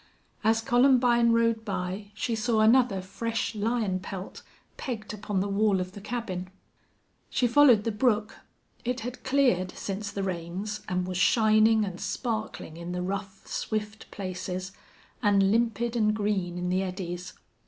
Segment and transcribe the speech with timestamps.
[0.43, 4.41] As Columbine rode by she saw another fresh lion pelt
[4.75, 6.49] pegged upon the wall of the cabin.
[7.29, 8.37] She followed the brook.
[8.83, 14.09] It had cleared since the rains and was shining and sparkling in the rough, swift
[14.09, 14.71] places,
[15.21, 17.33] and limpid and green in the eddies.